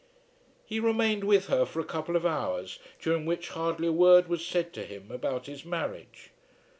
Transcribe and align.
He 0.65 0.79
remained 0.79 1.25
with 1.25 1.45
her 1.45 1.63
for 1.63 1.79
a 1.79 1.83
couple 1.85 2.15
of 2.15 2.25
hours, 2.25 2.79
during 2.99 3.23
which 3.27 3.49
hardly 3.49 3.87
a 3.89 3.91
word 3.91 4.29
was 4.29 4.43
said 4.43 4.73
to 4.73 4.83
him 4.83 5.11
about 5.11 5.45
his 5.45 5.63
marriage. 5.63 6.31